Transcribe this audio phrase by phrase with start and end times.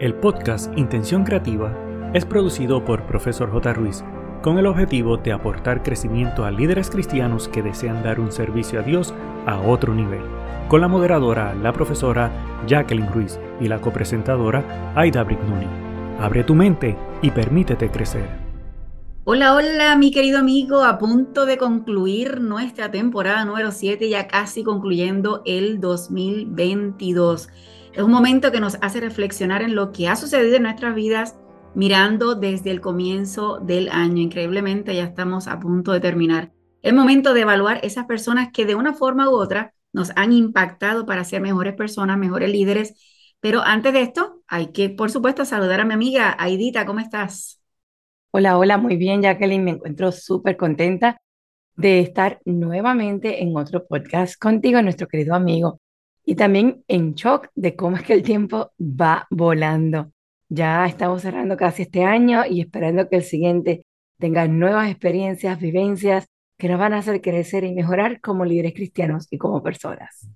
[0.00, 1.76] El podcast Intención Creativa
[2.14, 3.74] es producido por Profesor J.
[3.74, 4.02] Ruiz
[4.40, 8.82] con el objetivo de aportar crecimiento a líderes cristianos que desean dar un servicio a
[8.82, 9.12] Dios
[9.44, 10.22] a otro nivel,
[10.68, 12.32] con la moderadora, la profesora
[12.66, 15.66] Jacqueline Ruiz y la copresentadora Aida Brignoni.
[16.18, 18.26] Abre tu mente y permítete crecer.
[19.24, 24.64] Hola, hola, mi querido amigo, a punto de concluir nuestra temporada número 7, ya casi
[24.64, 27.50] concluyendo el 2022.
[27.92, 31.36] Es un momento que nos hace reflexionar en lo que ha sucedido en nuestras vidas
[31.74, 34.22] mirando desde el comienzo del año.
[34.22, 36.52] Increíblemente ya estamos a punto de terminar.
[36.82, 41.04] Es momento de evaluar esas personas que de una forma u otra nos han impactado
[41.04, 42.94] para ser mejores personas, mejores líderes.
[43.40, 46.86] Pero antes de esto, hay que, por supuesto, saludar a mi amiga Aidita.
[46.86, 47.60] ¿Cómo estás?
[48.30, 49.64] Hola, hola, muy bien, Jacqueline.
[49.64, 51.20] Me encuentro súper contenta
[51.74, 55.80] de estar nuevamente en otro podcast contigo, nuestro querido amigo
[56.30, 60.12] y también en shock de cómo es que el tiempo va volando.
[60.48, 63.84] Ya estamos cerrando casi este año y esperando que el siguiente
[64.16, 69.26] tenga nuevas experiencias, vivencias que nos van a hacer crecer y mejorar como líderes cristianos
[69.28, 70.28] y como personas.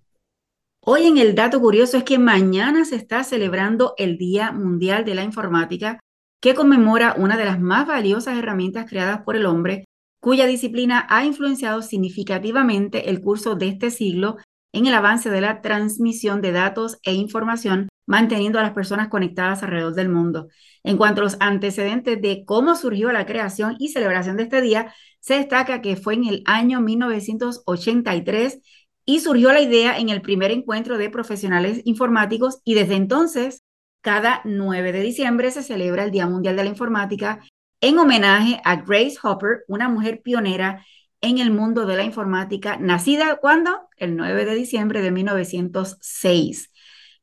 [0.81, 5.15] Hoy en el dato curioso es que mañana se está celebrando el Día Mundial de
[5.15, 6.01] la Informática,
[6.43, 9.85] que conmemora una de las más valiosas herramientas creadas por el hombre,
[10.21, 14.39] cuya disciplina ha influenciado significativamente el curso de este siglo
[14.75, 19.63] en el avance de la transmisión de datos e información, manteniendo a las personas conectadas
[19.63, 20.49] alrededor del mundo.
[20.83, 24.93] En cuanto a los antecedentes de cómo surgió la creación y celebración de este día,
[25.21, 28.61] se destaca que fue en el año 1983
[29.07, 33.63] y surgió la idea en el primer encuentro de profesionales informáticos y desde entonces,
[34.01, 37.41] cada 9 de diciembre se celebra el Día Mundial de la Informática
[37.81, 40.85] en homenaje a Grace Hopper, una mujer pionera
[41.25, 43.89] en el mundo de la informática, nacida cuando?
[43.97, 46.71] El 9 de diciembre de 1906.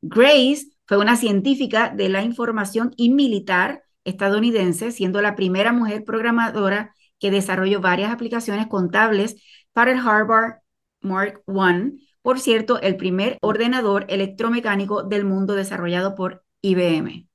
[0.00, 6.94] Grace fue una científica de la información y militar estadounidense, siendo la primera mujer programadora
[7.20, 9.40] que desarrolló varias aplicaciones contables
[9.72, 10.56] para el Harvard
[11.00, 17.28] Mark I, por cierto, el primer ordenador electromecánico del mundo desarrollado por IBM.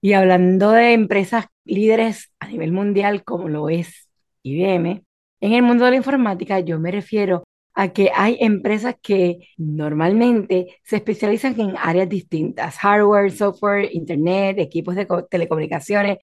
[0.00, 4.08] Y hablando de empresas líderes a nivel mundial como lo es
[4.42, 5.04] IBM,
[5.40, 10.78] en el mundo de la informática yo me refiero a que hay empresas que normalmente
[10.82, 16.18] se especializan en áreas distintas, hardware, software, internet, equipos de telecomunicaciones,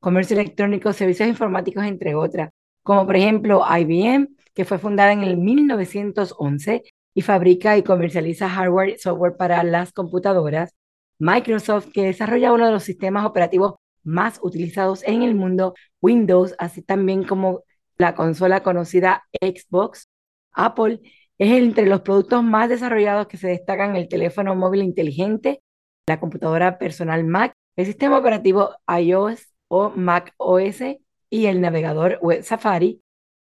[0.00, 2.50] comercio electrónico, servicios informáticos, entre otras,
[2.82, 6.82] como por ejemplo IBM, que fue fundada en el 1911
[7.14, 10.74] y fabrica y comercializa hardware y software para las computadoras,
[11.18, 16.82] Microsoft, que desarrolla uno de los sistemas operativos más utilizados en el mundo, Windows, así
[16.82, 17.62] también como
[18.02, 20.08] la consola conocida Xbox,
[20.52, 21.00] Apple
[21.38, 25.62] es entre los productos más desarrollados que se destacan el teléfono móvil inteligente,
[26.06, 30.82] la computadora personal Mac, el sistema operativo iOS o Mac OS
[31.30, 33.00] y el navegador web Safari.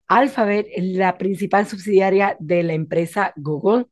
[0.07, 3.87] Alphabet es la principal subsidiaria de la empresa Google.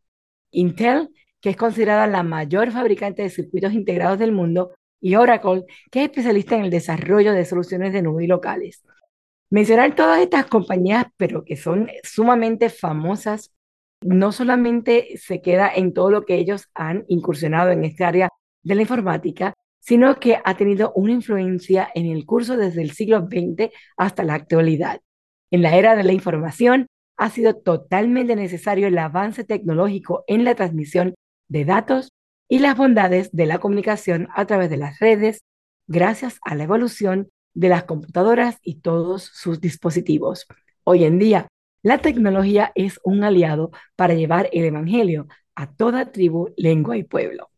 [0.52, 1.10] Intel,
[1.42, 4.72] que es considerada la mayor fabricante de circuitos integrados del mundo,
[5.02, 8.82] y Oracle, que es especialista en el desarrollo de soluciones de nube locales.
[9.54, 13.54] Mencionar todas estas compañías, pero que son sumamente famosas,
[14.02, 18.30] no solamente se queda en todo lo que ellos han incursionado en este área
[18.64, 23.28] de la informática, sino que ha tenido una influencia en el curso desde el siglo
[23.28, 25.02] XX hasta la actualidad.
[25.52, 30.56] En la era de la información, ha sido totalmente necesario el avance tecnológico en la
[30.56, 31.14] transmisión
[31.48, 32.10] de datos
[32.50, 35.44] y las bondades de la comunicación a través de las redes,
[35.86, 40.48] gracias a la evolución de las computadoras y todos sus dispositivos.
[40.84, 41.48] Hoy en día,
[41.82, 47.50] la tecnología es un aliado para llevar el Evangelio a toda tribu, lengua y pueblo.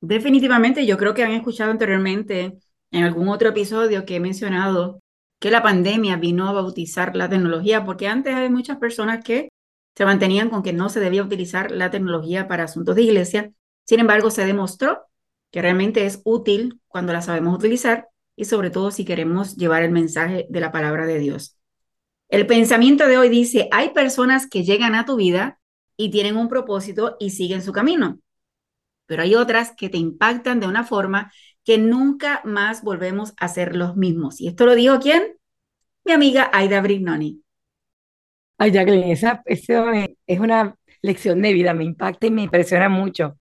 [0.00, 2.58] Definitivamente, yo creo que han escuchado anteriormente
[2.90, 5.00] en algún otro episodio que he mencionado
[5.40, 9.50] que la pandemia vino a bautizar la tecnología, porque antes hay muchas personas que
[9.94, 13.52] se mantenían con que no se debía utilizar la tecnología para asuntos de iglesia.
[13.84, 15.06] Sin embargo, se demostró
[15.50, 19.90] que realmente es útil cuando la sabemos utilizar y sobre todo si queremos llevar el
[19.90, 21.58] mensaje de la palabra de Dios.
[22.28, 25.58] El pensamiento de hoy dice, hay personas que llegan a tu vida
[25.96, 28.20] y tienen un propósito y siguen su camino,
[29.06, 31.32] pero hay otras que te impactan de una forma
[31.64, 34.40] que nunca más volvemos a ser los mismos.
[34.40, 35.36] ¿Y esto lo dijo quién?
[36.04, 37.42] Mi amiga Aida Brignoni.
[38.58, 43.38] Ay, Jacqueline, esa, es una lección de vida, me impacta y me impresiona mucho,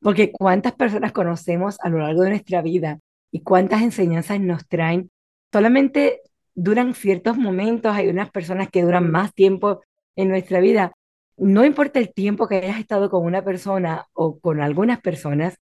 [0.00, 2.98] porque cuántas personas conocemos a lo largo de nuestra vida
[3.34, 5.10] y cuántas enseñanzas nos traen.
[5.52, 6.20] Solamente
[6.54, 9.80] duran ciertos momentos, hay unas personas que duran más tiempo
[10.14, 10.92] en nuestra vida.
[11.36, 15.56] No importa el tiempo que hayas estado con una persona o con algunas personas,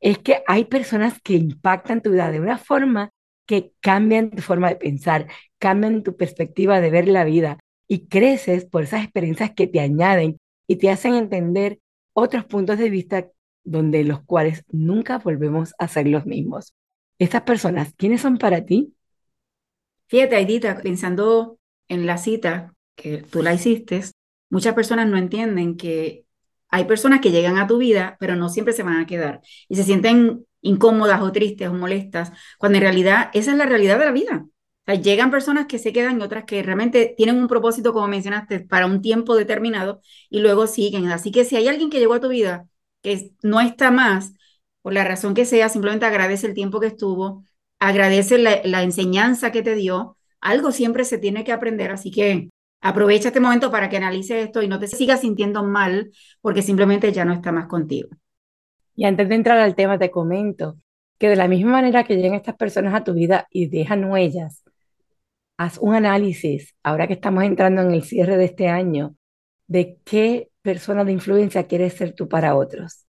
[0.00, 3.10] es que hay personas que impactan tu vida de una forma
[3.44, 5.26] que cambian tu forma de pensar,
[5.58, 10.38] cambian tu perspectiva de ver la vida y creces por esas experiencias que te añaden
[10.66, 11.78] y te hacen entender
[12.14, 13.28] otros puntos de vista
[13.64, 16.72] donde los cuales nunca volvemos a ser los mismos.
[17.18, 18.94] Estas personas, ¿quiénes son para ti?
[20.06, 24.02] Fíjate, Aidita, pensando en la cita que tú la hiciste,
[24.50, 26.24] muchas personas no entienden que
[26.70, 29.76] hay personas que llegan a tu vida, pero no siempre se van a quedar y
[29.76, 34.04] se sienten incómodas o tristes o molestas, cuando en realidad esa es la realidad de
[34.06, 34.46] la vida.
[34.46, 38.08] O sea, llegan personas que se quedan y otras que realmente tienen un propósito, como
[38.08, 40.00] mencionaste, para un tiempo determinado
[40.30, 41.08] y luego siguen.
[41.10, 42.66] Así que si hay alguien que llegó a tu vida
[43.02, 44.32] que no está más,
[44.88, 47.44] por la razón que sea, simplemente agradece el tiempo que estuvo,
[47.78, 50.16] agradece la, enseñanza que te dio.
[50.40, 52.48] Algo siempre se tiene que aprender, así que
[52.80, 57.12] aprovecha este momento para que analices esto y no te sigas sintiendo mal porque simplemente
[57.12, 58.08] ya no está más contigo.
[58.96, 60.78] Y antes de entrar al tema, te comento
[61.18, 64.64] que de la misma manera que llegan estas personas a tu vida y dejan huellas,
[65.58, 69.16] haz un análisis, ahora que estamos entrando en el cierre de este año,
[69.66, 73.04] de qué persona de influencia quieres ser tú para otros,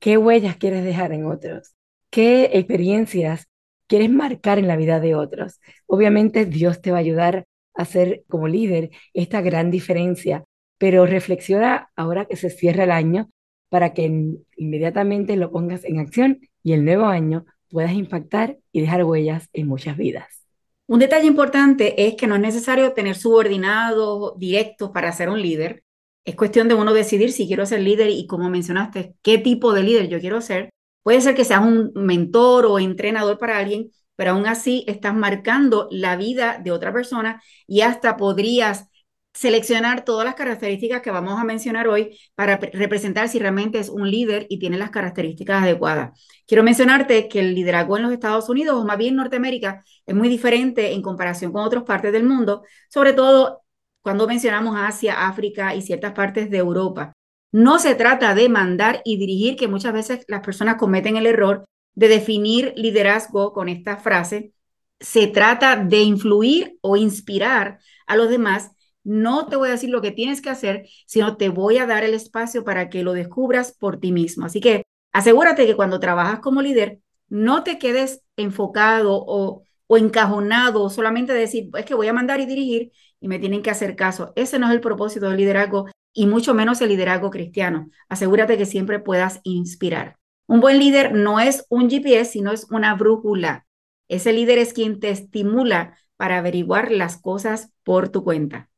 [0.00, 1.74] qué huellas quieres dejar en otros,
[2.10, 3.46] qué experiencias
[3.86, 5.60] quieres marcar en la vida de otros.
[5.86, 10.44] Obviamente Dios te va a ayudar a ser como líder esta gran diferencia,
[10.78, 13.30] pero reflexiona ahora que se cierra el año
[13.68, 19.04] para que inmediatamente lo pongas en acción y el nuevo año puedas impactar y dejar
[19.04, 20.44] huellas en muchas vidas.
[20.86, 25.84] Un detalle importante es que no es necesario tener subordinados directos para ser un líder.
[26.24, 29.82] Es cuestión de uno decidir si quiero ser líder y como mencionaste, qué tipo de
[29.82, 30.70] líder yo quiero ser.
[31.02, 35.88] Puede ser que seas un mentor o entrenador para alguien, pero aún así estás marcando
[35.90, 38.86] la vida de otra persona y hasta podrías
[39.32, 44.10] seleccionar todas las características que vamos a mencionar hoy para representar si realmente es un
[44.10, 46.20] líder y tiene las características adecuadas.
[46.46, 50.28] Quiero mencionarte que el liderazgo en los Estados Unidos, o más bien Norteamérica, es muy
[50.28, 53.62] diferente en comparación con otras partes del mundo, sobre todo
[54.02, 57.12] cuando mencionamos Asia, África y ciertas partes de Europa.
[57.52, 61.64] No se trata de mandar y dirigir, que muchas veces las personas cometen el error
[61.94, 64.52] de definir liderazgo con esta frase.
[65.00, 68.70] Se trata de influir o inspirar a los demás
[69.04, 72.04] no te voy a decir lo que tienes que hacer, sino te voy a dar
[72.04, 74.46] el espacio para que lo descubras por ti mismo.
[74.46, 81.32] Así que asegúrate que cuando trabajas como líder, no te quedes enfocado o, encajonado solamente
[81.32, 84.32] decir, es que voy a mandar y dirigir y me tienen que hacer caso.
[84.36, 87.90] Ese no es el propósito del liderazgo y mucho menos el liderazgo cristiano.
[88.08, 90.16] Asegúrate que siempre puedas inspirar.
[90.46, 93.66] Un buen líder no es un GPS, sino es una brújula.
[94.08, 98.70] Ese líder es quien te estimula para averiguar las cosas por tu cuenta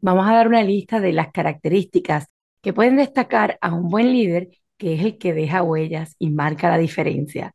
[0.00, 2.26] vamos a dar una lista de las características
[2.60, 6.68] que pueden destacar a un buen líder, que es el que deja huellas y marca
[6.68, 7.52] la diferencia.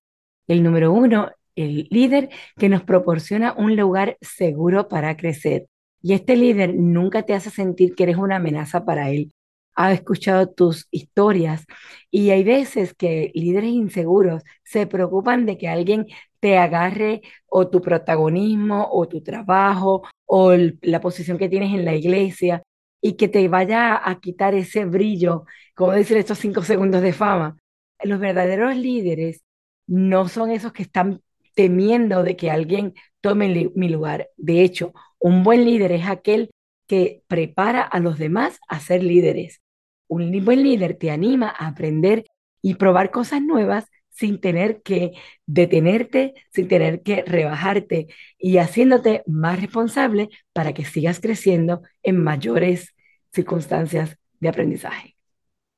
[0.48, 5.68] El número uno, el líder que nos proporciona un lugar seguro para crecer.
[6.04, 9.32] Y este líder nunca te hace sentir que eres una amenaza para él.
[9.76, 11.66] Ha escuchado tus historias
[12.12, 16.08] y hay veces que líderes inseguros se preocupan de que alguien
[16.40, 21.96] te agarre o tu protagonismo o tu trabajo o la posición que tienes en la
[21.96, 22.64] iglesia
[23.02, 25.46] y que te vaya a quitar ese brillo,
[25.76, 27.58] como decir estos cinco segundos de fama.
[28.04, 29.44] Los verdaderos líderes
[29.88, 31.22] no son esos que están
[31.56, 34.30] temiendo de que alguien tome mi lugar.
[34.38, 34.94] De hecho,
[35.24, 36.52] un buen líder es aquel
[36.86, 39.62] que prepara a los demás a ser líderes.
[40.10, 42.26] Un buen líder te anima a aprender
[42.62, 45.14] y probar cosas nuevas sin tener que
[45.46, 52.94] detenerte, sin tener que rebajarte y haciéndote más responsable para que sigas creciendo en mayores
[53.32, 55.16] circunstancias de aprendizaje.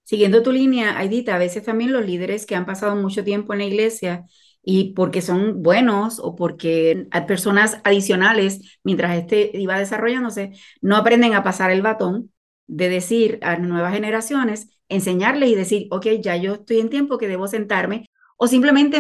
[0.06, 3.60] Siguiendo tu línea, Aidita, a veces también los líderes que han pasado mucho tiempo en
[3.60, 4.26] la iglesia
[4.66, 11.36] y porque son buenos o porque hay personas adicionales mientras este iba desarrollándose, no aprenden
[11.36, 12.32] a pasar el batón
[12.66, 17.28] de decir a nuevas generaciones, enseñarles y decir, ok, ya yo estoy en tiempo que
[17.28, 19.00] debo sentarme o simplemente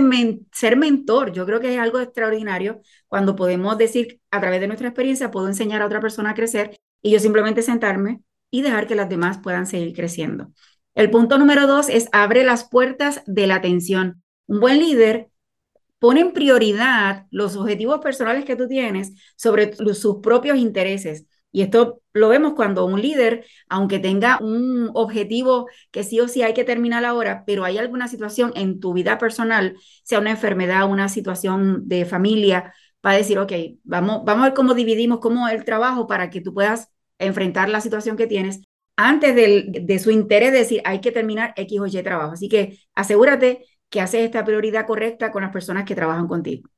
[0.53, 1.34] ser mentor.
[1.34, 5.48] Yo creo que es algo extraordinario cuando podemos decir a través de nuestra experiencia, puedo
[5.48, 9.39] enseñar a otra persona a crecer y yo simplemente sentarme y dejar que las demás
[9.39, 10.51] puedan seguir creciendo.
[10.93, 14.22] El punto número dos es abre las puertas de la atención.
[14.45, 15.29] Un buen líder
[16.00, 21.25] pone en prioridad los objetivos personales que tú tienes sobre sus propios intereses.
[21.52, 26.42] Y esto lo vemos cuando un líder, aunque tenga un objetivo que sí o sí
[26.42, 30.90] hay que terminar ahora, pero hay alguna situación en tu vida personal, sea una enfermedad,
[30.90, 32.74] una situación de familia,
[33.06, 36.42] va a decir, ok, vamos, vamos a ver cómo dividimos cómo el trabajo para que
[36.42, 38.62] tú puedas enfrentar la situación que tienes
[38.98, 42.34] antes de su interés de decir, hay que terminar X o Y trabajo.
[42.34, 46.70] Así que asegúrate que haces esta prioridad correcta con las personas que trabajan contigo.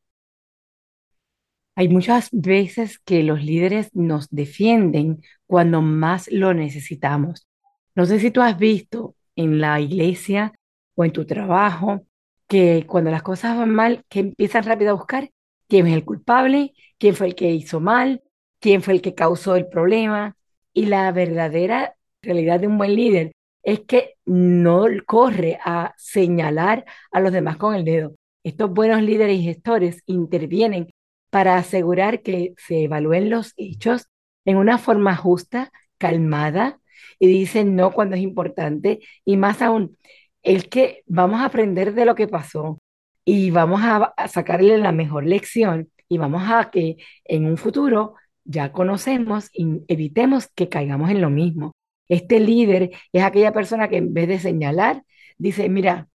[1.75, 7.47] Hay muchas veces que los líderes nos defienden cuando más lo necesitamos.
[7.95, 10.53] No sé si tú has visto en la iglesia
[10.95, 12.05] o en tu trabajo
[12.47, 15.29] que cuando las cosas van mal, que empiezan rápido a buscar
[15.67, 18.23] quién es el culpable, quién fue el que hizo mal,
[18.59, 20.35] quién fue el que causó el problema.
[20.73, 23.33] Y la verdadera realidad de un buen líder
[23.67, 28.15] es que no corre a señalar a los demás con el dedo.
[28.43, 30.89] Estos buenos líderes y gestores intervienen
[31.29, 34.07] para asegurar que se evalúen los hechos
[34.45, 36.79] en una forma justa, calmada,
[37.19, 39.97] y dicen no cuando es importante, y más aún,
[40.43, 42.79] el que vamos a aprender de lo que pasó
[43.25, 46.95] y vamos a, sacarle la mejor lección y vamos a que
[47.25, 51.73] en un futuro ya conocemos y evitemos que caigamos en lo mismo.
[52.09, 55.03] Este líder es aquella persona que en vez de señalar,
[55.37, 56.07] dice, mira,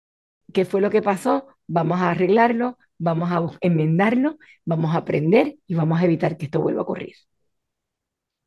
[0.53, 1.47] ¿qué fue lo que pasó?
[1.67, 6.61] Vamos a arreglarlo, vamos a enmendarlo, vamos a aprender y vamos a evitar que esto
[6.61, 7.15] vuelva a ocurrir.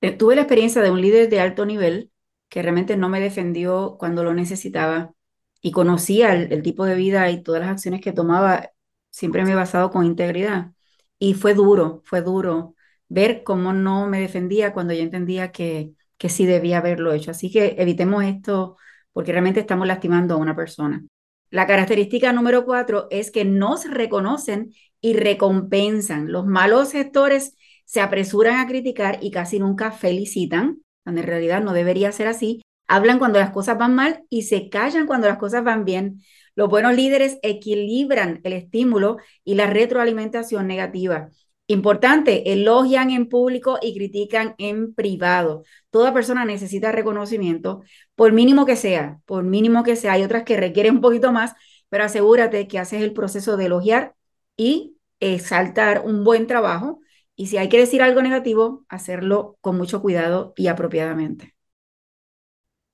[0.02, 2.12] Eh, tuve la experiencia de un líder de alto nivel
[2.50, 5.14] que realmente no me defendió cuando lo necesitaba
[5.62, 8.72] y conocía el, tipo de vida y todas las acciones que tomaba,
[9.10, 10.74] siempre me he basado con integridad.
[11.20, 12.76] Y fue duro, fue duro
[13.10, 17.32] ver cómo no me defendía cuando yo entendía que, que sí debía haberlo hecho.
[17.32, 18.78] Así que evitemos esto
[19.14, 21.04] porque realmente estamos lastimando a una persona.
[21.50, 26.32] La característica número cuatro es que nos reconocen y recompensan.
[26.32, 27.56] Los malos gestores
[27.86, 32.62] se apresuran a criticar y casi nunca felicitan, cuando en realidad no debería ser así.
[32.88, 36.22] Hablan cuando las cosas van mal y se callan cuando las cosas van bien.
[36.56, 41.30] Los buenos líderes equilibran el estímulo y la retroalimentación negativa.
[41.68, 45.64] Importante, elogian en público y critican en privado.
[45.90, 47.82] Toda persona necesita reconocimiento,
[48.14, 50.14] por mínimo que sea, por mínimo que sea.
[50.14, 51.54] Hay otras que requieren un poquito más,
[51.90, 54.14] pero asegúrate que haces el proceso de elogiar
[54.56, 57.00] y exaltar un buen trabajo.
[57.36, 61.56] Y si hay que decir algo negativo, hacerlo con mucho cuidado y apropiadamente.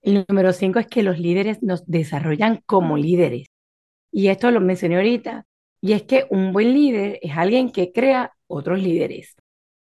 [0.02, 3.48] El número cinco es que los líderes nos desarrollan como líderes.
[4.12, 5.46] Y esto lo mencioné ahorita.
[5.82, 9.36] Y es que un buen líder es alguien que crea otros líderes.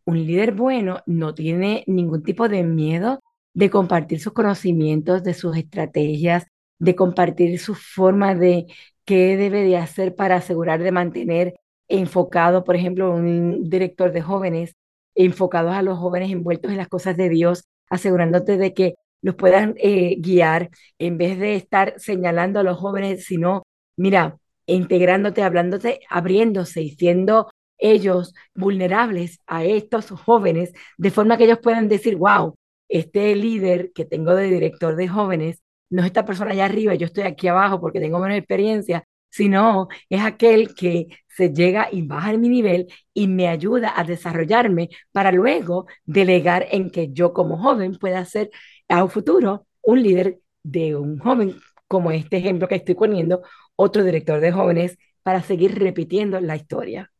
[0.05, 3.21] Un líder bueno no tiene ningún tipo de miedo
[3.53, 6.45] de compartir sus conocimientos, de sus estrategias,
[6.79, 8.67] de compartir su forma de
[9.05, 11.55] qué debe de hacer para asegurar de mantener
[11.87, 14.75] enfocado, por ejemplo, un director de jóvenes,
[15.15, 19.75] enfocados a los jóvenes envueltos en las cosas de Dios, asegurándote de que los puedan
[19.77, 23.63] eh, guiar en vez de estar señalando a los jóvenes, sino,
[23.97, 27.49] mira, integrándote, hablándote, abriéndose y siendo
[27.81, 32.55] ellos vulnerables a estos jóvenes, de forma que ellos puedan decir, wow,
[32.89, 37.05] este líder que tengo de director de jóvenes no es esta persona allá arriba, yo
[37.07, 42.33] estoy aquí abajo porque tengo menos experiencia, sino es aquel que se llega y baja
[42.37, 47.97] mi nivel y me ayuda a desarrollarme para luego delegar en que yo como joven
[47.97, 48.51] pueda ser
[48.89, 51.55] a un futuro un líder de un joven,
[51.87, 53.41] como este ejemplo que estoy poniendo,
[53.75, 57.11] otro director de jóvenes, para seguir repitiendo la historia.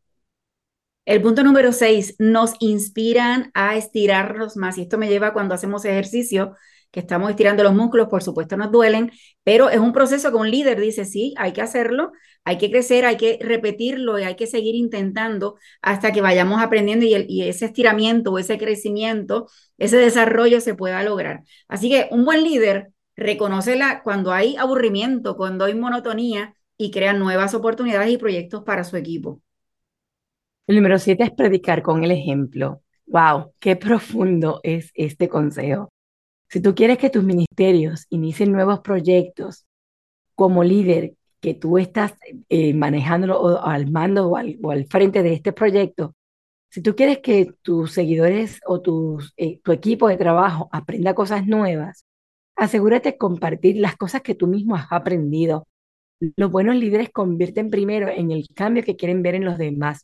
[1.06, 4.78] El punto número seis, nos inspiran a estirarnos más.
[4.78, 6.56] Y esto me lleva cuando hacemos ejercicio,
[6.92, 9.12] que estamos estirando los músculos, por supuesto nos duelen,
[9.44, 12.12] pero es un proceso que un líder dice, sí, hay que hacerlo,
[12.44, 17.06] hay que crecer, hay que repetirlo y hay que seguir intentando hasta que vayamos aprendiendo
[17.06, 21.44] y, ese estiramiento ese crecimiento, ese desarrollo se pueda lograr.
[21.68, 27.14] Así que un buen líder reconoce la, cuando hay aburrimiento, cuando hay monotonía y crea
[27.14, 29.42] nuevas oportunidades y proyectos para su equipo.
[30.68, 32.82] El número siete es predicar con el ejemplo.
[33.08, 33.54] ¡Wow!
[33.60, 35.92] ¡Qué profundo es este consejo!
[36.50, 39.66] Si tú quieres que tus ministerios inicien nuevos proyectos
[40.36, 42.14] como líder que tú estás
[42.50, 46.16] eh, manejándolo al mando o al, frente de este proyecto,
[46.70, 48.82] si tú quieres que tus seguidores o
[49.38, 52.06] eh, tu equipo de trabajo aprenda cosas nuevas,
[52.56, 55.68] asegúrate de compartir las cosas que tú mismo has aprendido.
[56.36, 60.04] Los buenos líderes convierten primero en el cambio que quieren ver en los demás.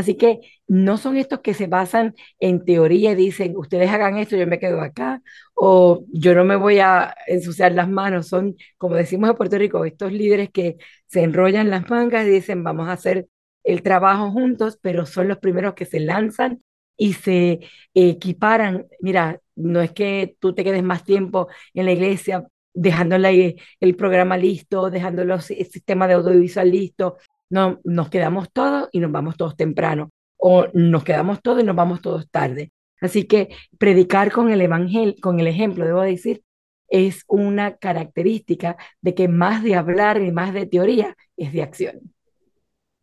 [0.00, 4.34] Así que no son estos que se basan en teoría y dicen, ustedes hagan esto,
[4.36, 5.22] yo me quedo acá,
[5.54, 8.28] o yo no me voy a ensuciar las manos.
[8.28, 12.64] Son, como decimos en Puerto Rico, estos líderes que se enrollan las mangas y dicen,
[12.64, 13.26] vamos a hacer
[13.62, 16.62] el trabajo juntos, pero son los primeros que se lanzan
[16.96, 17.60] y se
[17.92, 18.86] equiparan.
[19.00, 24.38] Mira, no es que tú te quedes más tiempo en la iglesia dejando el programa
[24.38, 27.18] listo, dejando el sistema de audiovisual listo,
[27.50, 31.76] no, nos quedamos todos y nos vamos todos temprano, o nos quedamos todos y nos
[31.76, 32.72] vamos todos tarde.
[33.00, 36.42] Así que predicar con el evangelio, con el ejemplo, debo decir,
[36.88, 42.14] es una característica de que más de hablar y más de teoría es de acción.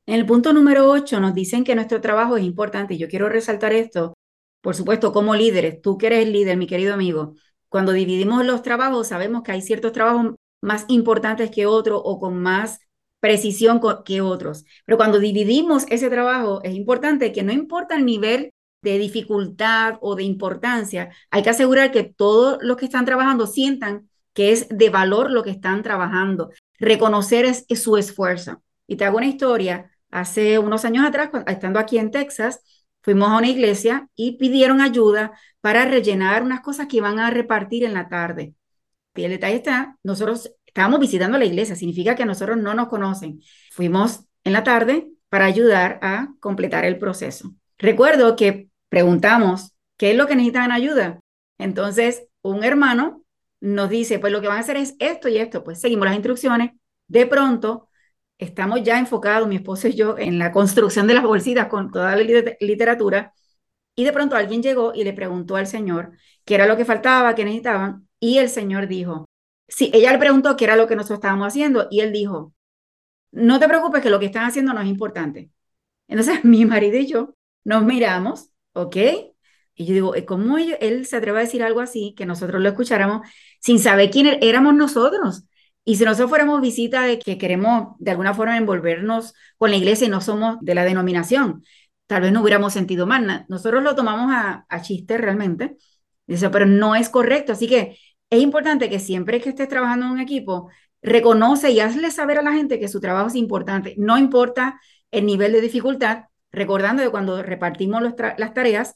[0.06, 3.74] En el punto número 8 nos dicen que nuestro trabajo es importante yo quiero resaltar
[3.74, 4.14] esto,
[4.62, 7.36] por supuesto, como líderes, tú que eres líder, mi querido amigo,
[7.70, 12.40] cuando dividimos los trabajos sabemos que hay ciertos trabajos más importantes que otros o con
[12.40, 12.80] más
[13.20, 18.54] precisión que otros, pero cuando dividimos ese trabajo es importante que no importa el nivel
[18.82, 24.08] de dificultad o de importancia, hay que asegurar que todos los que están trabajando sientan
[24.38, 28.62] que es de valor lo que están trabajando, reconocer es, su esfuerzo.
[28.86, 32.62] Y te hago una historia, hace unos años atrás, estando aquí en Texas,
[33.02, 37.84] fuimos a una iglesia y pidieron ayuda para rellenar unas cosas que iban a repartir
[37.84, 38.54] en la tarde.
[39.16, 43.42] Y el detalle está, nosotros estábamos visitando la iglesia, significa que nosotros no nos conocen.
[43.72, 47.52] Fuimos en la tarde para ayudar a completar el proceso.
[47.80, 51.20] Recuerdo que preguntamos, ¿qué es lo que necesitan ayuda?
[51.58, 53.24] Entonces, un hermano
[53.60, 55.64] nos dice, pues lo que van a hacer es esto y esto.
[55.64, 56.74] Pues seguimos las instrucciones.
[57.08, 57.90] De pronto,
[58.38, 62.16] estamos ya enfocados, mi esposo y yo, en la construcción de las bolsitas con toda
[62.16, 62.24] la
[62.60, 63.34] literatura.
[63.96, 66.12] Y de pronto alguien llegó y le preguntó al Señor
[66.46, 68.08] qué era lo que faltaba, qué necesitaban.
[68.20, 69.28] Y el Señor dijo,
[69.68, 71.88] sí, ella le preguntó qué era lo que nosotros estábamos haciendo.
[71.92, 72.54] Y él dijo,
[73.32, 75.52] no te preocupes que lo que están haciendo no es importante.
[76.08, 78.96] Entonces mi marido y yo nos miramos ¿ok?
[79.76, 83.28] Y yo digo, ¿cómo él, se atreve a decir algo así, que nosotros lo escucháramos
[83.60, 85.44] sin saber quién er-, éramos nosotros?
[85.86, 90.08] Y si nosotros fuéramos visita de que queremos de alguna forma envolvernos con la iglesia
[90.08, 91.64] y no somos de la denominación,
[92.08, 93.46] tal vez no hubiéramos sentido mal.
[93.50, 95.78] Nosotros lo tomamos a, a chiste realmente,
[96.28, 97.54] Dice, pero no es correcto.
[97.54, 97.98] Así que
[98.30, 100.70] es importante que siempre que estés trabajando en un equipo,
[101.02, 103.96] reconoce y hazle saber a la gente que su trabajo es importante.
[103.98, 104.80] No importa
[105.12, 108.96] el nivel de dificultad, recordando que cuando repartimos las tareas,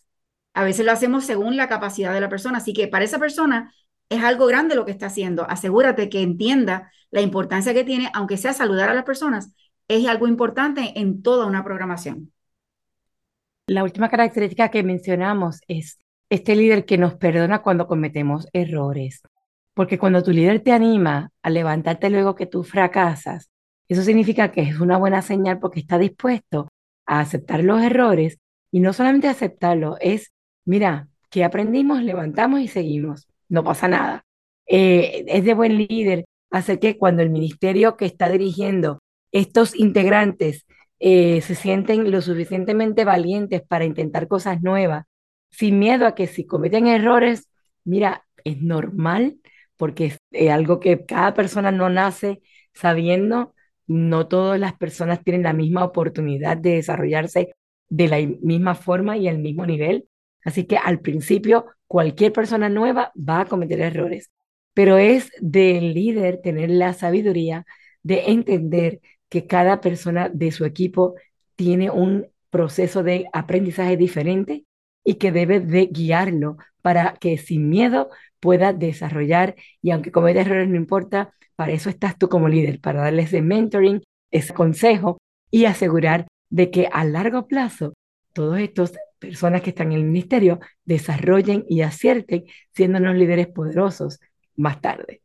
[0.54, 2.58] a veces lo hacemos según la capacidad de la persona.
[2.58, 3.74] Así que para esa persona
[4.10, 5.50] es algo grande lo que está haciendo.
[5.50, 9.54] Asegúrate que entienda la importancia que tiene, aunque sea saludar a las personas,
[9.88, 12.32] es algo importante en toda una programación.
[13.68, 15.98] La última característica que mencionamos es
[16.32, 19.22] este líder que nos perdona cuando cometemos errores.
[19.74, 23.52] Porque cuando tu líder te anima a levantarte luego que tú fracasas,
[23.90, 26.70] eso significa que es una buena señal porque está dispuesto
[27.06, 28.40] a aceptar los errores
[28.72, 30.32] y no solamente aceptarlo, es,
[30.64, 34.24] mira, que aprendimos, levantamos y seguimos, no pasa nada.
[34.68, 39.00] Eh, es de buen líder hacer que cuando el ministerio que está dirigiendo
[39.34, 40.66] estos integrantes
[41.00, 45.06] eh, se sienten lo suficientemente valientes para intentar cosas nuevas,
[45.52, 47.50] sin miedo a que si cometen errores,
[47.84, 49.38] mira, es normal
[49.78, 52.42] porque es algo que cada persona no nace
[52.74, 53.54] sabiendo,
[53.88, 57.56] no todas las personas tienen la misma oportunidad de desarrollarse
[57.90, 60.08] de la misma forma y al mismo nivel.
[60.46, 64.32] Así que al principio cualquier persona nueva va a cometer errores,
[64.74, 67.66] pero es del líder tener la sabiduría
[68.04, 71.16] de entender que cada persona de su equipo
[71.56, 74.66] tiene un proceso de aprendizaje diferente
[75.04, 78.10] y que debe de guiarlo para que sin miedo
[78.40, 83.02] pueda desarrollar y aunque cometa errores no importa, para eso estás tú como líder, para
[83.02, 85.18] darles de mentoring, ese consejo
[85.52, 87.94] y asegurar de que a largo plazo
[88.34, 94.20] todos estos personas que están en el ministerio desarrollen y acierten siendo unos líderes poderosos
[94.56, 95.22] más tarde.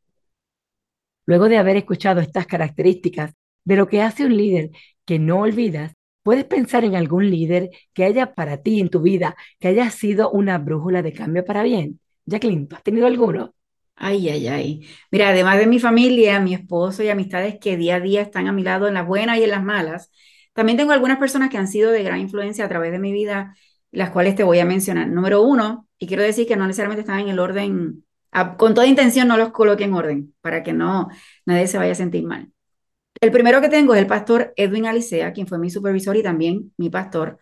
[1.25, 3.33] Luego de haber escuchado estas características
[3.65, 4.71] de lo que hace un líder
[5.05, 5.95] que no olvidas,
[6.27, 10.29] puedes pensar en algún líder que haya para ti en tu vida, que haya sido
[10.33, 12.01] una brújula de cambio para bien.
[12.25, 13.55] Jacqueline, ¿tú has tenido alguno?
[13.95, 14.89] Ay, ay, ay.
[15.12, 18.53] Mira, además de mi familia, mi esposo y amistades que día a día están a
[18.53, 20.11] mi lado en las buenas y en las malas,
[20.53, 23.55] también tengo algunas personas que han sido de gran influencia a través de mi vida,
[23.93, 25.07] las cuales te voy a mencionar.
[25.07, 28.05] Número uno, y quiero decir que no necesariamente están en el orden,
[28.57, 31.09] con toda intención no los coloque en orden, para que no
[31.45, 32.51] nadie se vaya a sentir mal.
[33.20, 36.72] El primero que tengo es el pastor Edwin Alicea, quien fue mi supervisor y también
[36.76, 37.38] mi pastor.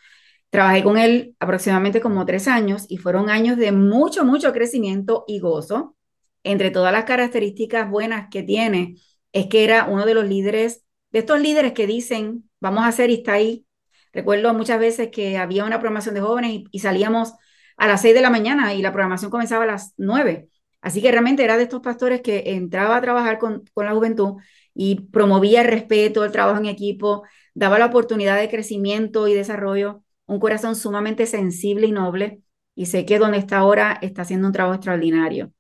[0.50, 5.40] Trabajé con él aproximadamente como tres años y fueron años de mucho, mucho crecimiento y
[5.40, 5.96] gozo
[6.44, 8.96] entre todas las características buenas que tiene,
[9.32, 13.10] es que era uno de los líderes, de estos líderes que dicen, vamos a hacer
[13.10, 13.66] y está ahí.
[14.12, 17.32] Recuerdo muchas veces que había una programación de jóvenes y, salíamos
[17.76, 20.48] a las seis de la mañana y la programación comenzaba a las nueve.
[20.84, 24.34] Así que realmente era de estos pastores que entraba a trabajar con, con la juventud
[24.74, 27.22] y promovía el respeto, el trabajo en equipo,
[27.54, 32.42] daba la oportunidad de crecimiento y desarrollo, un corazón sumamente sensible y noble.
[32.74, 35.52] Y sé que donde está ahora está haciendo un trabajo extraordinario.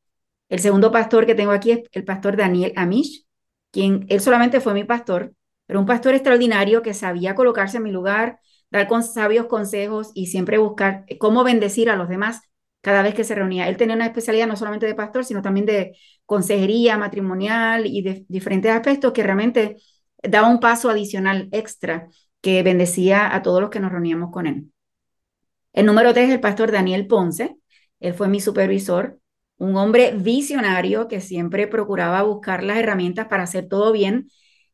[0.50, 3.24] El segundo pastor que tengo aquí es el pastor Daniel Amish,
[3.70, 5.32] quien él solamente fue mi pastor,
[5.66, 10.26] pero un pastor extraordinario que sabía colocarse en mi lugar, dar con sabios consejos y
[10.26, 12.42] siempre buscar cómo bendecir a los demás
[12.84, 13.66] cada vez que se reunía.
[13.68, 18.26] Él tenía una especialidad no solamente de pastor, sino también de consejería matrimonial y de
[18.28, 19.76] diferentes aspectos que realmente
[20.22, 22.08] daba un paso adicional extra
[22.42, 24.70] que bendecía a todos los que nos reuníamos con él.
[25.72, 27.56] El número tres, el pastor Daniel Ponce.
[28.00, 29.18] Él fue mi supervisor,
[29.56, 34.28] un hombre visionario que siempre procuraba buscar las herramientas para hacer todo bien,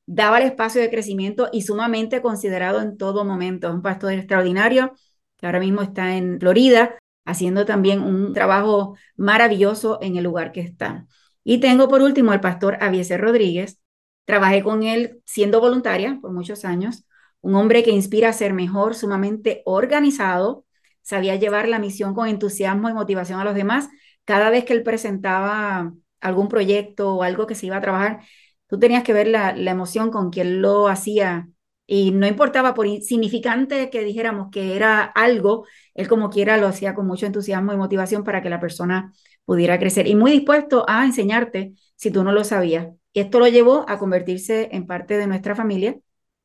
[0.07, 3.71] daba el espacio de crecimiento y sumamente considerado en todo momento.
[3.73, 4.95] Un pastor extraordinario
[5.37, 6.97] que ahora mismo está en Florida,
[7.31, 11.07] haciendo también un trabajo maravilloso en el lugar que está.
[11.45, 13.81] Y tengo por último al pastor Avieser Rodríguez.
[14.25, 17.05] Trabajé con él siendo voluntaria por muchos años,
[17.41, 20.67] un hombre que inspira a ser mejor, sumamente organizado,
[21.03, 23.89] sabía llevar la misión con entusiasmo y motivación a los demás.
[24.25, 28.21] Cada vez que él presentaba algún proyecto o algo que se iba a trabajar,
[28.67, 31.49] tú tenías que ver la, emoción con él lo hacía
[31.93, 36.95] y no importaba por insignificante que dijéramos que era algo, él como quiera lo hacía
[36.95, 39.13] con mucho entusiasmo y motivación para que la persona
[39.45, 42.87] pudiera crecer y muy dispuesto a enseñarte si tú no lo sabías.
[43.13, 45.99] Y esto lo llevó a convertirse en parte de nuestra familia,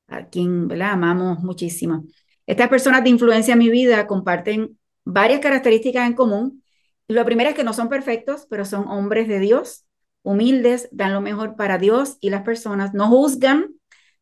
[0.08, 0.94] a quien ¿verdad?
[0.94, 2.06] amamos muchísimo.
[2.48, 6.64] Estas personas de influencia en mi vida comparten varias características en común.
[7.08, 9.86] Lo primero es que no son perfectos, pero son hombres de Dios,
[10.24, 13.75] humildes, dan lo mejor para Dios y las personas, no juzgan,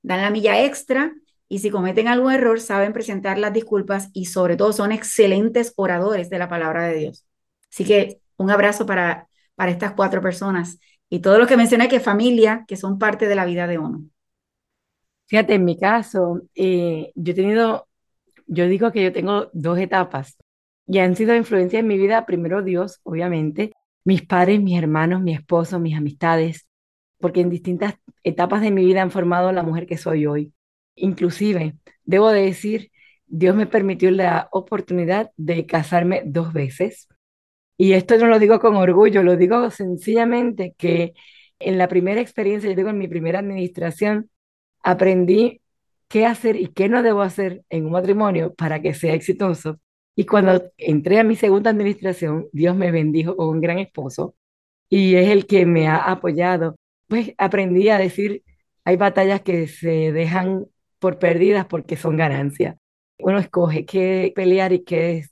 [0.04, 1.14] dan la milla extra
[1.50, 6.30] y si cometen algún error saben presentar las disculpas y sobre todo son excelentes oradores
[6.30, 7.26] de la palabra de Dios.
[7.72, 12.00] Así que un abrazo para, para estas cuatro personas y todos los que mencioné que
[12.00, 14.04] familia, que son parte de la vida de uno.
[15.28, 17.88] Fíjate, en mi caso, eh, yo he tenido,
[18.48, 20.38] yo digo que yo tengo dos etapas
[20.86, 25.34] y han sido influencia en mi vida, primero Dios, obviamente, mis padres, mis hermanos, mi
[25.34, 26.68] esposo, mis amistades,
[27.24, 30.54] porque en distintas etapas de mi vida han formado la mujer que soy hoy.
[30.96, 32.92] Inclusive, debo de decir,
[33.28, 37.08] Dios me permitió la oportunidad de casarme dos veces.
[37.78, 41.14] Y esto no lo digo con orgullo, lo digo sencillamente que
[41.60, 44.30] en la primera experiencia, yo digo en mi primera administración,
[44.82, 45.62] aprendí
[46.10, 49.80] qué hacer y qué no debo hacer en un matrimonio para que sea exitoso.
[50.14, 54.36] Y cuando entré a mi segunda administración, Dios me bendijo con un gran esposo
[54.90, 56.76] y es el que me ha apoyado
[57.14, 58.44] pues aprendí a decir,
[58.86, 60.66] hay batallas que se dejan
[60.98, 62.76] por perdidas porque son ganancias.
[63.20, 65.26] Uno escoge qué pelear y qué,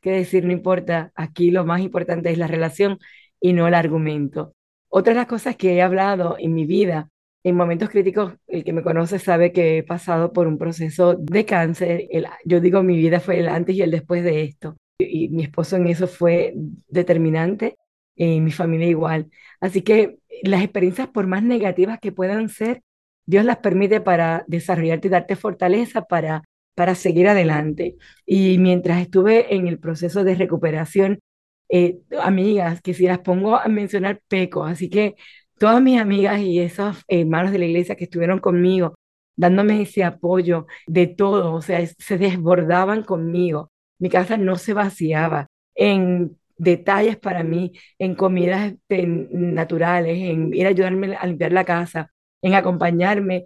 [0.00, 1.12] qué decir, no importa.
[1.14, 2.98] Aquí lo más importante es la relación
[3.38, 4.54] y no el argumento.
[4.88, 7.10] Otra de las cosas que he hablado en mi vida,
[7.44, 11.44] en momentos críticos, el que me conoce sabe que he pasado por un proceso de
[11.44, 12.06] cáncer.
[12.10, 14.74] El, yo digo, mi vida fue el antes y el después de esto.
[14.98, 16.54] Y mi esposo en eso fue
[16.88, 17.76] determinante
[18.16, 19.30] y mi familia igual.
[19.60, 22.82] Así que las experiencias, por más negativas que puedan ser,
[23.26, 26.42] Dios las permite para desarrollarte y darte fortaleza para,
[26.74, 27.96] para seguir adelante.
[28.24, 31.20] Y mientras estuve en el proceso de recuperación,
[31.68, 34.64] eh, amigas, que si las pongo a mencionar, peco.
[34.64, 35.16] Así que
[35.58, 38.94] todas mis amigas y esos hermanos de la iglesia que estuvieron conmigo,
[39.36, 43.70] dándome ese apoyo de todo, o sea, se desbordaban conmigo.
[43.98, 45.48] Mi casa no se vaciaba.
[45.74, 51.64] En detalles para mí en comidas este, naturales, en ir a ayudarme a limpiar la
[51.64, 52.10] casa,
[52.42, 53.44] en acompañarme,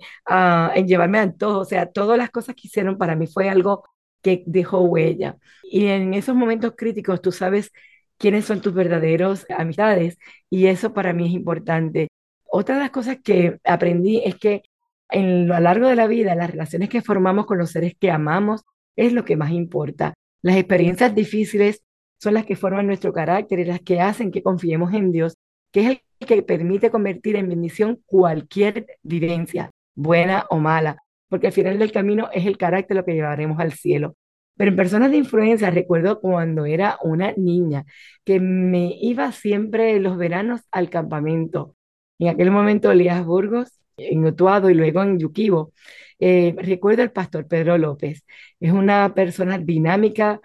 [0.75, 3.85] en llevarme a todos, o sea, todas las cosas que hicieron para mí fue algo
[4.23, 5.37] que dejó huella.
[5.63, 7.73] Y en esos momentos críticos tú sabes
[8.19, 10.19] quiénes son tus verdaderos amistades
[10.51, 12.09] y eso para mí es importante.
[12.45, 14.63] Otra de las cosas que aprendí es que
[15.11, 18.63] en lo largo de la vida, las relaciones que formamos con los seres que amamos
[18.97, 20.15] es lo que más importa.
[20.43, 21.83] Las experiencias difíciles
[22.21, 25.37] son las que forman nuestro carácter y las que hacen que confiemos en Dios,
[25.73, 25.87] que es
[26.21, 31.93] el que permite convertir en bendición cualquier vivencia, buena o mala, porque al final del
[31.93, 34.17] camino es el carácter lo que llevaremos al cielo.
[34.57, 37.87] Pero en personas de influencia, recuerdo cuando era una niña,
[38.25, 41.77] que me iba siempre los veranos al campamento.
[42.19, 45.73] En aquel momento, Elías Burgos, en Utuado y luego en Yuquibo.
[46.19, 48.25] Eh, recuerdo al pastor Pedro López.
[48.61, 50.41] Es una persona dinámica,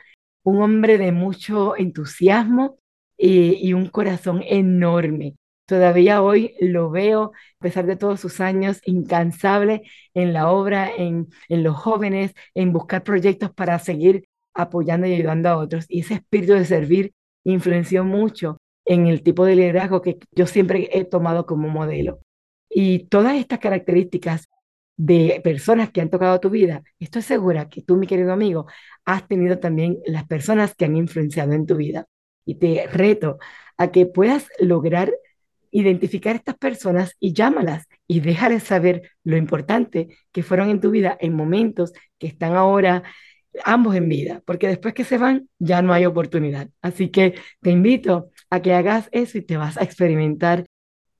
[0.45, 2.77] un hombre de mucho entusiasmo
[3.17, 5.36] y, un corazón enorme.
[5.65, 9.81] Todavía hoy lo veo, a pesar de todos sus años, incansable
[10.13, 15.49] en la obra, en, en los jóvenes, en buscar proyectos para seguir apoyando y ayudando
[15.49, 15.86] a otros.
[15.89, 20.89] Y ese espíritu de servir influenció mucho en el tipo de liderazgo que yo siempre
[20.93, 22.19] he tomado como modelo.
[22.69, 24.47] Y todas estas características
[24.97, 28.67] de personas que han tocado tu vida, estoy segura que tú, mi querido amigo,
[29.03, 32.05] has tenido también las personas que han influenciado en tu vida.
[32.45, 33.39] Y te reto
[33.77, 35.13] a que puedas lograr
[35.71, 41.17] identificar estas personas y llámalas y déjales saber lo importante que fueron en tu vida
[41.19, 43.03] en momentos que están ahora
[43.63, 46.69] ambos en vida, porque después que se van ya no hay oportunidad.
[46.81, 50.65] Así que te invito a que hagas eso y te vas a experimentar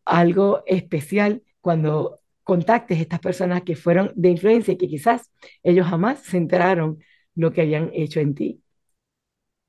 [0.05, 5.31] algo especial cuando contactes estas personas que fueron de influencia y que quizás
[5.63, 6.99] ellos jamás se enteraron
[7.34, 8.62] lo que habían hecho en ti.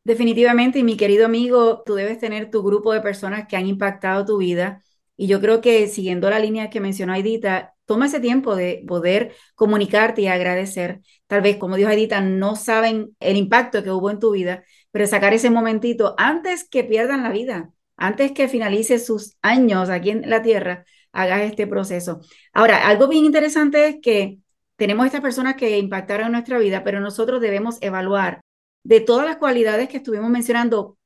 [0.05, 4.25] Definitivamente, y mi querido amigo, tú debes tener tu grupo de personas que han impactado
[4.25, 4.83] tu vida.
[5.17, 9.35] Y yo creo que siguiendo la línea que mencionó Aidita, toma ese tiempo de poder
[9.55, 11.01] comunicarte y agradecer.
[11.27, 15.07] Tal vez, como dijo Aidita, no saben el impacto que hubo en tu vida, pero
[15.07, 20.29] sacar ese momentito antes que pierdan la vida, antes que finalice sus años aquí en
[20.29, 20.85] la tierra,
[21.17, 22.21] hagas este proceso.
[22.53, 24.39] Ahora, algo bien interesante es que
[24.77, 28.41] tenemos estas personas que impactaron nuestra vida, pero nosotros debemos evaluar
[28.85, 30.99] de todas las cualidades que estuvimos mencionando,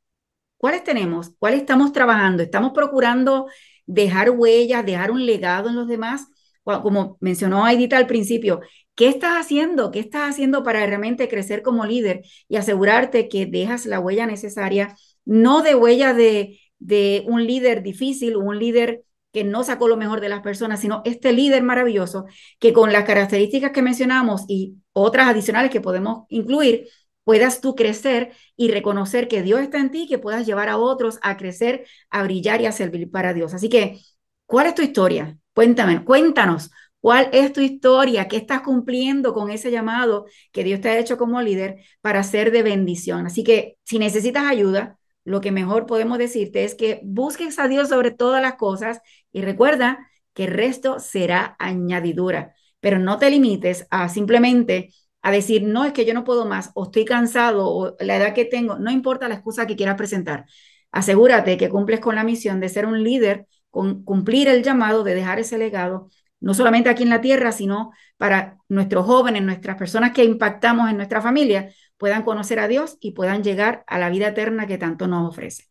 [0.58, 1.34] ¿cuáles tenemos?
[1.38, 2.42] ¿Cuáles estamos trabajando?
[2.42, 3.46] ¿Estamos procurando
[3.86, 6.26] dejar huellas, dejar un legado en los demás?
[6.64, 8.60] Como mencionó Aidita al principio,
[8.94, 9.90] ¿qué estás haciendo?
[9.90, 14.94] ¿Qué estás haciendo para realmente crecer como líder y asegurarte que dejas la huella necesaria,
[15.24, 20.20] no de huella de, de un líder difícil, un líder que no sacó lo mejor
[20.20, 22.26] de las personas, sino este líder maravilloso
[22.58, 26.88] que con las características que mencionamos y otras adicionales que podemos incluir,
[27.24, 31.18] puedas tú crecer y reconocer que Dios está en ti, que puedas llevar a otros
[31.22, 33.54] a crecer, a brillar y a servir para Dios.
[33.54, 34.00] Así que,
[34.46, 35.38] ¿cuál es tu historia?
[35.54, 38.28] Cuéntame, cuéntanos, ¿cuál es tu historia?
[38.28, 42.50] ¿Qué estás cumpliendo con ese llamado que Dios te ha hecho como líder para ser
[42.50, 43.26] de bendición?
[43.26, 47.88] Así que, si necesitas ayuda, lo que mejor podemos decirte es que busques a Dios
[47.88, 49.00] sobre todas las cosas
[49.33, 54.90] y recuerda que el resto será añadidura, pero no te limites a simplemente
[55.22, 58.35] a decir, no, es que yo no puedo más, o estoy cansado, o la edad
[58.35, 60.46] que tengo, no importa la excusa que quieras presentar.
[60.92, 65.14] Asegúrate que cumples con la misión de ser un líder, con cumplir el llamado de
[65.14, 66.09] dejar ese legado,
[66.40, 70.96] no solamente aquí en la tierra, sino para nuestros jóvenes, nuestras personas que impactamos en
[70.96, 75.06] nuestra familia, puedan conocer a Dios y puedan llegar a la vida eterna que tanto
[75.06, 75.64] nos ofrece.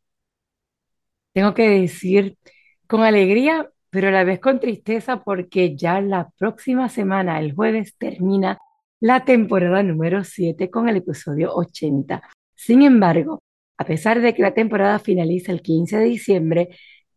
[1.34, 2.38] Tengo que decir
[2.86, 7.96] con alegría, pero a la vez con tristeza, porque ya la próxima semana, el jueves,
[7.98, 8.60] termina
[9.00, 12.22] la temporada número 7 con el episodio 80.
[12.54, 13.42] Sin embargo,
[13.80, 16.70] a pesar de que la temporada finaliza el 15 de diciembre,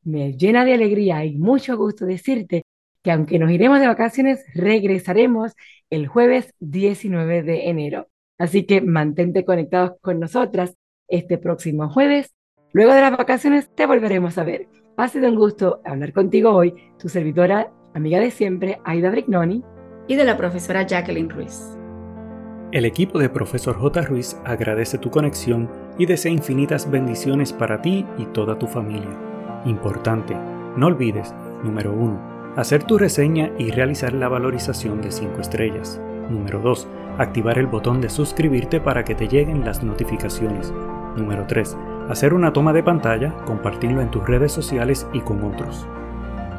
[0.05, 2.64] me llena de alegría y mucho gusto decirte
[3.03, 5.53] que aunque nos iremos de vacaciones, regresaremos
[5.90, 8.09] el jueves 19 de enero.
[8.38, 10.77] Así que mantente conectados con nosotras
[11.09, 12.35] este próximo jueves.
[12.73, 14.68] Luego de las vacaciones te volveremos a ver.
[14.97, 19.62] Ha sido un gusto hablar contigo hoy, tu servidora, amiga de siempre, Aida Brignoni.
[20.09, 21.79] Y de la profesora Jacqueline Ruiz.
[22.73, 24.01] El equipo de Profesor J.
[24.03, 29.14] Ruiz agradece tu conexión y desea infinitas bendiciones para ti y toda tu familia.
[29.66, 30.35] Importante,
[30.77, 36.01] no olvides, número 1, hacer tu reseña y realizar la valorización de 5 estrellas.
[36.31, 40.72] Número 2, activar el botón de suscribirte para que te lleguen las notificaciones.
[41.16, 41.77] Número 3.
[42.09, 45.87] Hacer una toma de pantalla, compartirlo en tus redes sociales y con otros.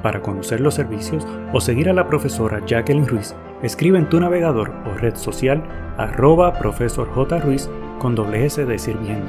[0.01, 4.71] Para conocer los servicios o seguir a la profesora Jacqueline Ruiz, escribe en tu navegador
[4.85, 5.63] o red social
[5.97, 7.39] arroba profesor J.
[7.39, 9.27] Ruiz con doble S de sirviendo.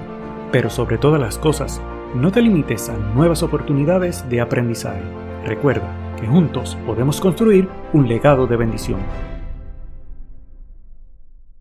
[0.51, 1.81] Pero sobre todas las cosas,
[2.15, 5.03] no te limites a nuevas oportunidades de aprendizaje.
[5.45, 5.89] Recuerda
[6.21, 9.01] que juntos podemos construir un legado de bendición.